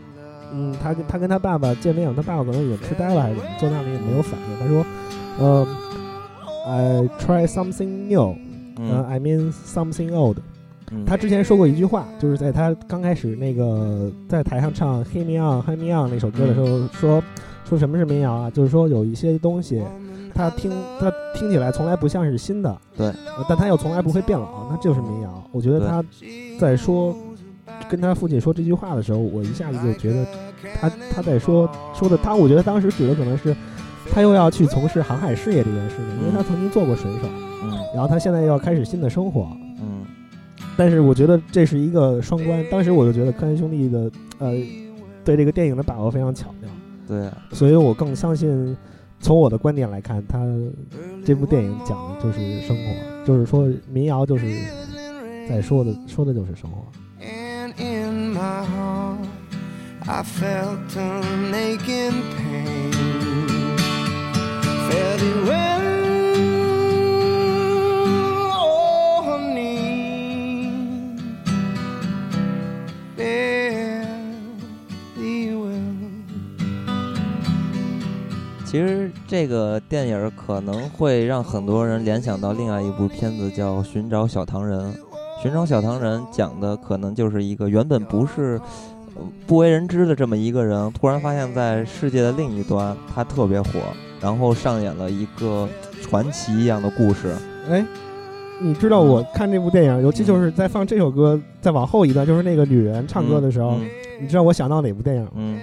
[0.53, 4.59] 嗯，他跟他跟他爸爸见面，他爸爸可能也痴呆了还是怎么，坐那里也没有反应。
[4.59, 4.87] 他说
[5.39, 5.67] ：“呃、
[6.67, 8.35] i try something new，
[8.77, 10.39] 呃、嗯 i mean something old。”
[10.91, 17.23] 嗯，他之前说过一句话，就是在他刚开始那个在台上唱《黑 Me On》《黑 Me On》那首歌的时候，说
[17.69, 18.51] 说什么是民谣啊？
[18.51, 19.83] 就是说有一些东西，
[20.35, 23.07] 它听它听起来从来不像是新的，对。
[23.09, 25.45] 呃但它又从来不会变老，那这就是民谣。
[25.53, 26.03] 我觉得他
[26.59, 27.15] 在说
[27.89, 30.27] 跟他父亲说这句话的时候，我一下子就觉得
[30.81, 33.55] 他他在说说的他，我觉得当时指的可能是
[34.11, 37.29] 他又要去从事航海事业这件事情，因为他曾经做过水手，
[37.63, 37.71] 嗯。
[37.95, 39.49] 然后他现在又要开始新的生活。
[39.81, 40.07] 嗯。
[40.77, 44.53] 但是我觉得这是一个双关，当时我就觉得科恩兄弟的呃
[45.25, 46.71] 对这个电影的把握非常巧妙，
[47.09, 48.77] 对，所以我更相信，
[49.19, 50.39] 从我的观点来看，他
[51.25, 54.47] 这部电影讲的就是生活，就是说民谣就是
[55.49, 56.85] 在说的说的就是生活。
[57.21, 59.27] And in my heart,
[60.07, 62.93] I felt an aching pain.
[68.55, 69.89] Oh honey.
[78.71, 84.79] 其实这个电影可能会让很多人联想到另外一部片子，叫《寻找小唐人》。
[85.43, 88.61] 《寻找小唐人》讲的可能就是一个原本不是
[89.15, 93.81] 呃不为人知的这么一个人，突然发现在世界的另一端，他特别火，
[94.21, 95.67] 然后上演了一个
[96.03, 97.35] 传奇一样的故事。
[97.71, 97.83] 哎，
[98.61, 103.89] 你知道我看这部电影，尤其就是在放这首歌再往后一段，就是那个女人唱歌的时候，嗯
[104.21, 105.31] 你知道我想到哪部电影吗？
[105.37, 105.59] 嗯，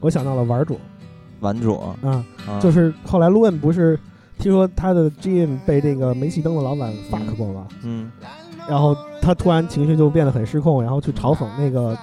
[0.00, 0.74] 我想到了《玩主》
[1.40, 1.74] 玩主。
[2.02, 3.98] 啊，啊，就是后来卢恩不是
[4.38, 7.66] 听说他的 Jim 被这个煤气灯的老板 fuck 过吗？
[7.82, 8.10] 嗯，
[8.68, 11.96] 然后他突然情绪就变得很失控，然后去嘲讽那个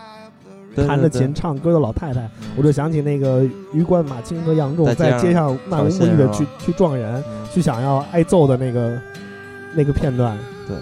[0.75, 1.21] 弹着对对。
[1.21, 7.45] 琴唱歌的老太太，我就想起那个鱼冠马青和杨仲在街上漫无目的的去去撞人，嗯。
[7.53, 8.99] 去想要挨揍的那个
[9.73, 10.37] 那个片段。
[10.67, 10.77] Oh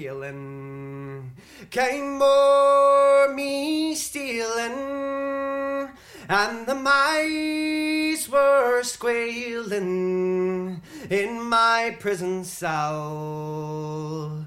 [0.00, 1.32] feeling
[1.70, 5.88] came o'er me stealing,
[6.28, 10.80] and the mice were squealing
[11.10, 14.46] in my prison cell.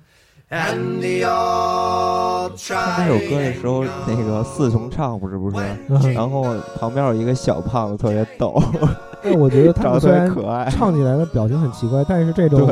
[0.51, 0.67] 唱
[2.97, 5.55] 这首歌的时候，那个四重唱不是不是，
[5.87, 6.43] 嗯然后
[6.77, 8.61] 旁边有一个小胖子特别逗，
[9.23, 10.69] 但我觉得他长得特别们虽然可爱。
[10.69, 12.69] 唱起来的表情很奇怪，但是这种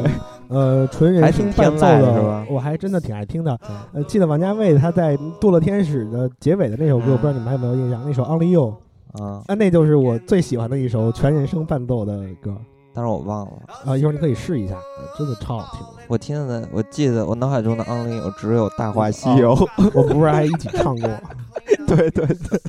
[0.49, 3.57] 呃纯人声伴奏的是吧我还真的挺爱听的。
[3.93, 8.01] 呃，记得王家卫他在《堕落天使》的结尾的那首歌，嗯我不知道你们还有没有印象？
[8.05, 8.75] 那首《Only You》
[9.23, 12.53] 啊，啊，那就是我最喜欢的一首全人声伴奏的歌
[12.93, 13.53] 但是我忘了，
[13.85, 15.85] 啊，一会儿你可以试一下，呃真的超好听。
[16.07, 19.55] 我听的，我记得我脑海中的 Only 有只有《大话西游
[19.93, 21.09] 》我们不是还一起唱过？
[21.87, 22.59] 对对对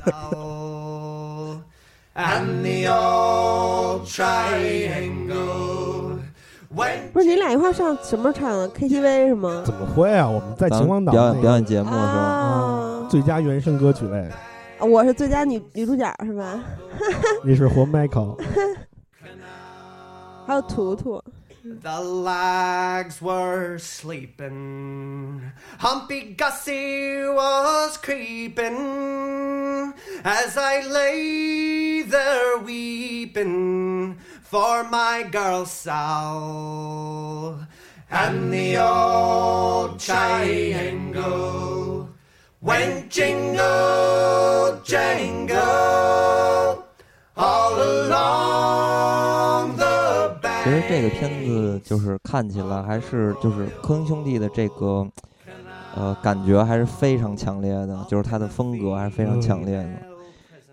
[7.13, 9.63] 不是你俩一块儿上什么场的 KTV 是吗？
[9.65, 10.29] 怎么会啊？
[10.29, 12.01] 我们在秦皇岛表演表演节目是吧？
[12.01, 14.29] 啊，最佳原声歌曲类，
[14.79, 16.59] 我是最佳女女主角是吧？
[17.43, 18.37] 你是活 Michael，
[20.50, 21.20] 还有图图，
[21.82, 25.50] The lags were sleeping.
[25.80, 37.66] Humpy Gussie was creeping as I lay there weeping for my girl Sal.
[38.08, 42.10] And the old triangle
[42.60, 46.84] went jingle, jangle
[47.36, 49.89] all along the bank.
[50.63, 55.07] 其实这个片子就是看起来还是就是科恩兄弟的这个
[55.95, 59.89] 呃感觉还是非常强烈的，就是他的风格还是非常强烈的。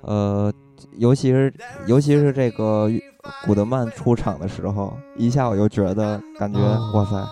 [0.02, 0.52] 呃，
[0.96, 1.52] 尤其是
[1.86, 2.90] 尤其是这个
[3.44, 7.26] 古德曼出场的时候，一下我就觉得感觉、啊哇塞，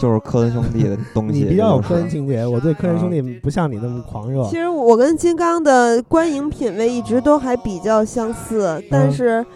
[0.00, 1.40] 就是科恩兄弟的东西。
[1.40, 4.56] 你比较有科恩情节，我对科恩兄弟不像你那么狂热其。
[4.56, 9.46] 实我跟金刚的观影品味一直都还比较相似，但嗯是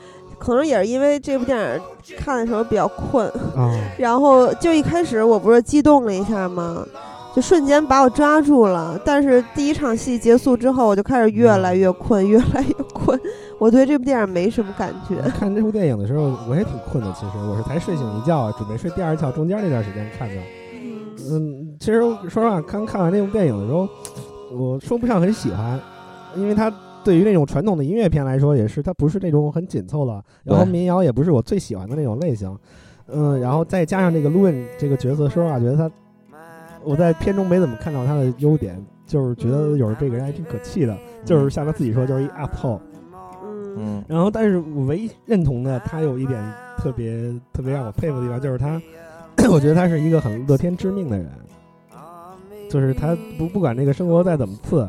[0.43, 1.81] 可能也是因为这部电影
[2.17, 6.85] 看的时候比较困，啊， 然后就一开始我不是激动了一下吗？
[7.33, 13.19] 就瞬间把我抓住了，但是第一场戏结束之后，我就开始越来越困，越来越困。
[13.59, 15.17] 我对这部电影没什么感觉。
[15.39, 17.11] 看这部电影的时候，我也挺困的。
[17.13, 20.35] 其实我是才睡醒一觉，准备睡第二觉，中间那段时间看的。
[21.31, 23.89] 嗯，其实说实话，刚看完那部电影的时候，
[24.53, 25.81] 我说不上很喜欢，
[26.35, 26.71] 因为它
[27.05, 32.57] 对于那种传统的音乐片来说，也是它不是那种很紧凑的，然后民谣也不是我最喜欢的那种类型。
[33.09, 35.91] 嗯，然后再加上这个 Luan 这个角色，说实话，觉得他
[36.83, 42.81] 我在片中没怎么看到他的优点，就是觉得有时候这个人还挺可气的，就是像他自己说，就是一 up top。
[43.45, 46.41] 嗯嗯然后，但是我唯一认同的，他有一点
[46.77, 48.81] 特别特别让我佩服的地方，就是他，
[49.51, 51.29] 我觉得他是一个很乐天知命的人，
[52.71, 54.89] 就是他不不管这个生活再怎么次，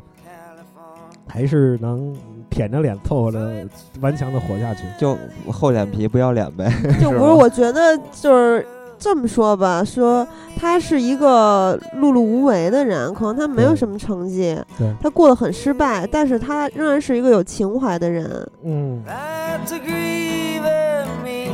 [1.27, 2.15] 还是能
[2.49, 3.67] 舔着脸凑合着
[4.01, 4.83] 顽强的活下去。
[4.97, 5.17] 就
[5.51, 6.71] 厚脸皮不要脸呗。
[7.01, 8.65] 就不是，我觉得就是
[8.99, 18.49] 这么说吧，说他是一个碌碌无为的人，可能他没有什么成绩对，他过得很失败，但是他仍然是一个有情怀的人。
[18.63, 21.51] 嗯，That's a grieving me,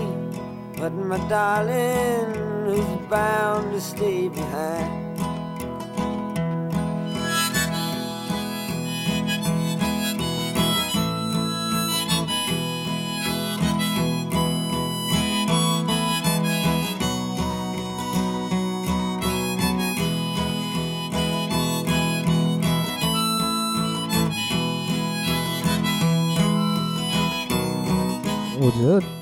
[0.78, 2.28] but my darling
[3.10, 5.09] bound to stay behind.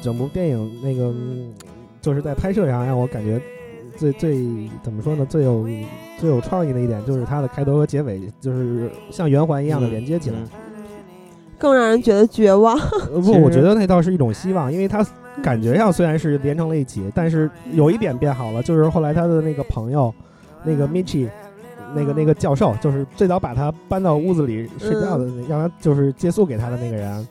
[0.08, 1.53] 整部电影那个嗯
[2.01, 3.41] 就是在拍摄上让我感觉
[3.97, 5.68] 最最怎么说呢，最有
[6.18, 10.38] 最有创意的一点就是它的开头和结尾就是像圆环一样的连接起来。
[10.39, 10.47] 嗯
[11.60, 12.78] 更让人觉得绝望。
[13.12, 15.03] 呃不，我觉得那倒是一种希望，因为它
[15.41, 20.14] 感觉上虽然是连成了一起，但是有一点变好了，就是后来他的那个朋友，
[20.64, 21.28] 那个 Michi，
[21.95, 27.28] 那个那个教授，就是最早把他搬到屋子里睡觉的，那，让他就是借宿给他的那个人。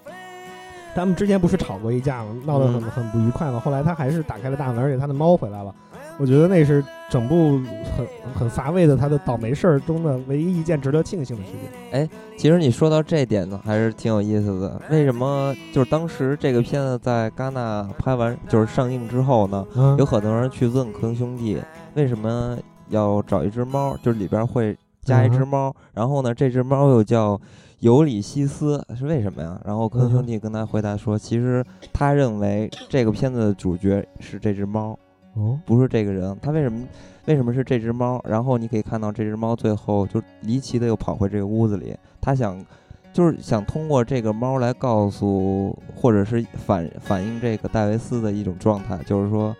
[0.97, 2.34] 他们之前不是吵过一架吗？
[2.47, 3.61] 闹得很嗯很不愉快吗？
[3.62, 5.72] 后来他还是打开了大门，而且他的猫回来了。
[6.18, 7.61] 我觉得那是整部
[7.94, 12.09] 很很乏味的他的倒霉事儿中的唯一一件值得庆幸的事情。
[12.38, 14.80] 其实你说到这点呢，还是挺有意思的。
[14.90, 21.61] 为什么就是当时这个片子在戛纳拍完就是上映之后呢，嗯有很多人去问科恩兄弟
[21.92, 22.57] 为什么
[22.88, 27.38] 要找一只猫，就是里边会加一只嗯猫，然后呢这只猫又叫
[27.81, 29.61] 尤里西斯，是为什么呀？
[29.64, 34.99] 然后科恩嗯兄弟跟他回答说，其实他认为这个片子的主角是这只猫。
[35.35, 36.83] 哦，不是这个人，他为什么
[37.27, 38.18] 为什么是这只猫？
[38.24, 42.64] 然后你可以看到这只猫最后就离奇的又跑回这个屋子里，他想
[43.12, 49.55] 就是想通过这个猫来告诉或者是反反映这个戴维斯的一种状态，就是说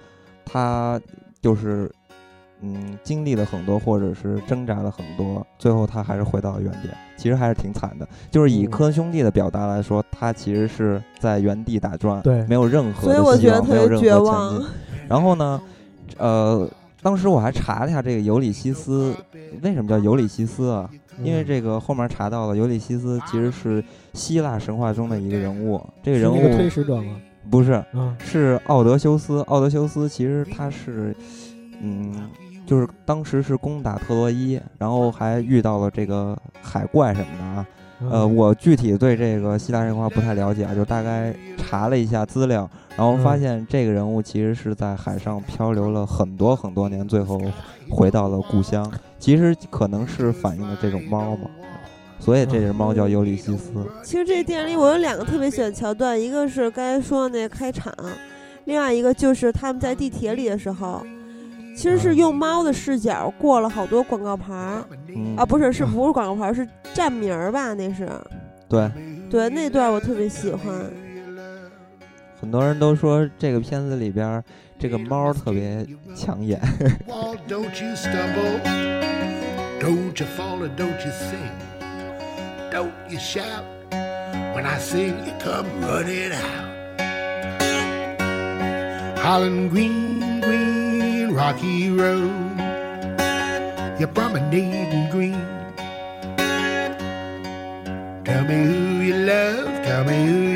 [0.47, 0.99] 他
[1.43, 1.93] 就是
[2.61, 8.09] 嗯经历了很多，或者是挣扎了很多，最后他还是回到了原点，其实还是挺惨的。
[8.31, 14.67] 就是以嗯科恩兄弟的表达来说，他其实是在原地打转，对没有任何的希望，我觉得特没有任何前别绝望进。。
[15.09, 15.61] 然后呢，
[16.19, 16.69] 呃，
[17.03, 19.15] 当时我还查了一下这个尤里西斯
[19.63, 20.91] 为什么叫尤里西斯啊？
[21.23, 23.83] 因为这个后面查到了，尤里西斯其实是
[24.13, 25.81] 希腊神话中的一个人物。
[26.03, 27.17] 这个人是推物使者吗？
[27.51, 29.41] 不是，嗯，是奥德修斯。
[29.43, 31.17] 奥德修斯其实他是，
[31.81, 32.13] 嗯，
[32.67, 37.67] 就是当时是攻打特洛伊，然后还遇到了这个海怪什么的啊。
[38.11, 47.41] 呃，嗯我具体对这个希腊神话不太了解啊，就大概查了一下资料，然后发嗯现这个人物其实是在海上漂流了很多很多年，最后
[47.89, 48.93] 回到了故乡。
[49.19, 51.49] 其实可能是反映了这种猫嘛，
[52.19, 53.73] 所以这只猫叫尤里西斯。
[54.05, 57.91] 其实这电影里我有两个特别喜欢桥段，一个是刚才说的那个开场，
[58.67, 61.03] 另外一个就是他们在地铁里的时候，
[61.77, 64.83] 其实是用猫的视角过了好多广告牌儿。
[65.09, 65.37] 嗯。
[65.37, 67.74] 啊，不是，是不是广告牌儿，是站名儿吧？
[67.74, 68.09] 那是，
[68.68, 68.91] 对，
[69.31, 70.74] 对，那段我特别喜欢。
[72.41, 74.43] 很多人都说这个片子里边
[74.79, 76.61] 这个猫特别抢眼。
[91.37, 92.57] rocky road,
[93.99, 95.45] you're promenading green.
[98.24, 100.56] Tell me who you love, tell me who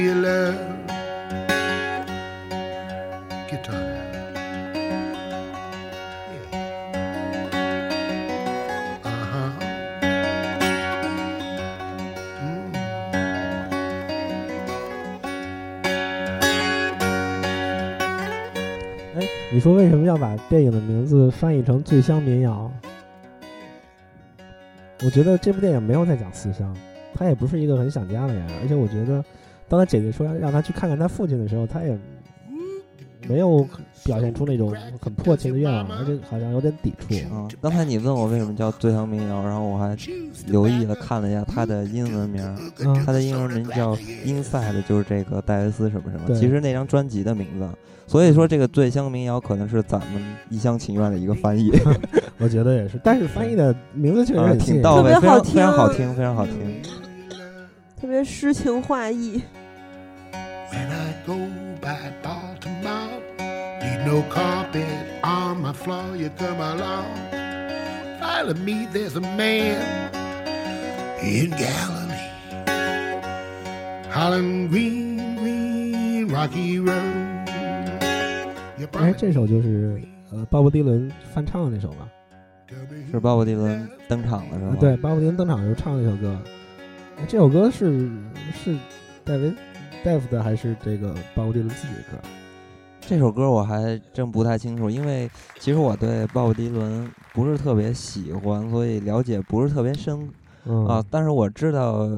[19.61, 22.73] 你说为什么要把电影的名字翻译成《醉乡民谣》？
[25.05, 26.75] 我觉得这部电影没有在讲思乡，
[27.13, 29.23] 他也不是一个很想家的人，而且我觉得，
[29.69, 31.95] 当他姐姐说让他去看看他父亲的时候，他也
[33.31, 33.65] 没有
[34.03, 37.15] 表现出那种很迫切的愿望，而且好像有点抵触。
[37.33, 39.97] 啊，刚才你问我为什么叫醉乡民谣，然后我还
[40.47, 43.95] 留意了看了一下它的英文名儿，嗯它的英文名叫
[44.27, 47.69] Inside，就是这个戴维斯什么什么，其实那张专辑的名字。
[48.09, 51.71] 所以说这个醉乡民谣可能是咱们一厢情愿的一个翻译，
[52.39, 54.57] 我觉得也是，但是翻译的名字确实。
[54.57, 56.83] 挺到位，非常非常好听听，非常好听。
[58.01, 59.41] 特别诗情画意。
[60.73, 61.35] When I go
[61.81, 63.00] by Baltimore, need
[64.07, 64.87] no carpet
[65.23, 66.17] on my floor.
[66.17, 67.07] You come along,
[68.21, 68.87] follow me.
[68.93, 70.11] There's a man
[71.23, 72.31] in Galilee,
[74.11, 77.29] Holland Green, Green, Rocky Road.
[78.93, 80.01] 哎，这首就是
[80.33, 82.09] 呃鲍勃迪伦翻唱的那首吧？
[83.11, 84.77] 是鲍勃迪伦登场了是吗？
[84.81, 86.39] 对，鲍勃迪伦登场的时候唱的那首歌。
[87.19, 88.09] 哎这首歌是
[88.55, 88.75] 是
[89.25, 89.53] 戴维
[90.03, 92.19] 戴夫的还是这个鲍勃迪伦自己的歌？
[93.11, 100.31] 这首歌我还真不太清楚，因为其实我对鲍勃迪伦不是特别喜欢，所以了解不是特别深
[100.65, 101.05] 嗯啊。
[101.11, 102.09] 但是我知道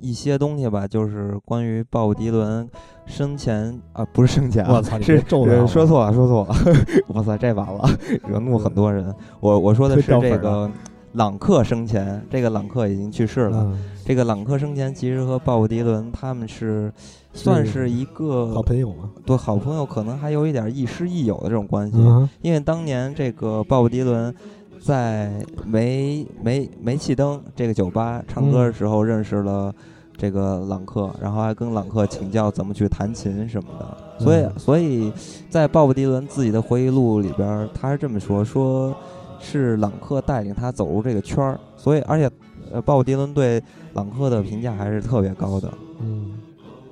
[0.00, 2.70] 一些东西吧，就是关于鲍勃迪伦
[3.06, 6.54] 生前啊，不是生前啊，我操你是别咒他好吗是说错了，说错了，
[7.12, 7.90] 我操，这完了，
[8.28, 9.12] 惹怒很多人。
[9.40, 10.70] 我我说的是这个
[11.14, 13.64] 朗克生前，这个朗克已经去世了。
[13.64, 16.92] 嗯这个朗克生前其实和鲍勃迪伦他们是
[17.32, 19.10] 算是一个好朋友嘛。
[19.24, 21.96] 对好朋友，可能还有一点亦师亦友的这种关系。
[21.98, 24.34] 嗯因为当年这个鲍勃迪伦
[24.80, 29.72] 在煤煤煤气灯这个酒吧唱歌的时候认识了
[30.16, 33.96] 这个朗克，然后还跟朗克请教怎么去弹琴什么的。
[34.18, 35.12] 所以，嗯所以
[35.48, 38.94] 在鲍勃迪伦自己的回忆录里边儿，他是这么说：说
[39.38, 42.30] 是朗克带领他走入这个圈儿，所以而且
[42.72, 43.62] 呃，鲍勃迪伦对
[43.94, 45.72] 朗克的评价还是特别高的。
[46.00, 46.32] 嗯，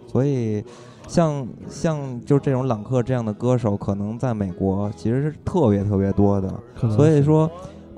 [0.08, 0.64] 所以
[1.06, 6.52] 像像就这种朗克这样的歌手，可能在美国其实是特别特别多的。
[6.96, 7.48] 所以说，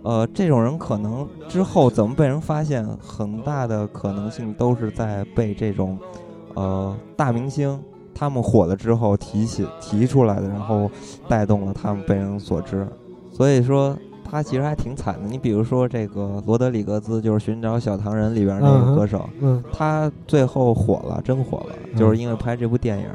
[0.03, 5.97] 呃，这种人可能之后怎么被人发现，很大的可能性都是在被这种
[6.55, 7.81] 呃大明星
[8.13, 10.91] 他们火了之后提起提出来的，然后
[11.29, 12.87] 带动了他们被人所知。
[13.31, 13.97] 所以说。
[14.31, 23.07] 他其实还挺惨的，你比如说这个罗德里格兹，就是《寻找小唐人》里边那个歌手，嗯他最后火了，真火了，嗯就是因为拍这部电影。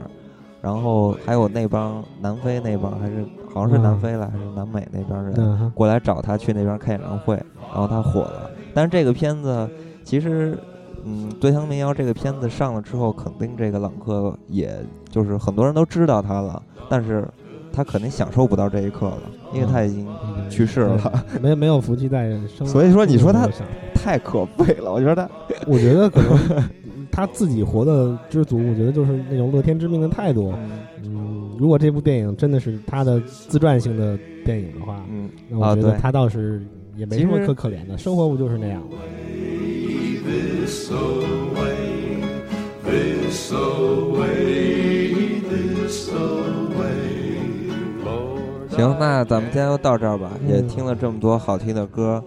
[0.61, 7.36] 然后还有那帮南非那帮，还是好像是南非了，还是南美那帮人、过来找他去那边开演唱会，
[7.72, 8.49] 然后他火了。
[8.74, 9.70] 但是这个片子
[10.03, 10.57] 其实，
[11.03, 14.76] 嗯，《对乡民谣》这个片子上了之后，肯定这个朗克也
[15.07, 16.59] 就是很多人都知道他了，
[16.89, 17.24] 但是
[17.72, 19.22] 他肯定享受不到这一刻了，
[19.56, 20.08] 因为他已经
[20.49, 21.26] 去世了。
[21.32, 23.49] 对没没有福气在生，所以说，你说他
[23.93, 25.30] 太可悲了，我觉得他。
[25.68, 26.38] 我觉得可能
[27.12, 30.53] 他自己活的知足，我觉得就是那种乐天知命的态度。
[31.03, 36.62] 嗯，如果这部电影真的是他的自传性的电影的话，嗯，那我觉得他倒是
[36.95, 38.97] 也没什么可可怜的，生活不就是那样吗
[40.24, 42.22] ？This away,
[42.84, 44.74] this away,
[48.76, 52.21] 行，那咱们今天就到这儿吧，也嗯听了这么多好听的歌，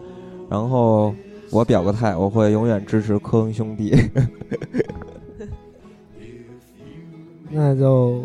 [0.48, 1.14] 然后
[1.50, 3.94] 我表个态，我会永远支持科恩兄弟。
[7.50, 8.24] 那就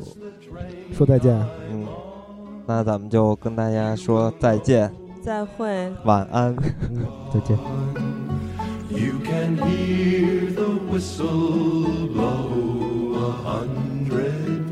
[0.91, 1.33] 说再见。
[1.71, 1.85] 嗯，
[2.65, 5.91] 那咱们就跟大家说再见，再会。
[6.05, 6.55] 晚安。
[6.91, 7.57] 嗯，再见。
[8.89, 14.71] You can hear the whistle blow a hundred